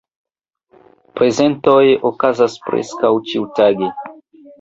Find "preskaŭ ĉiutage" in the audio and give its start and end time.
2.71-3.91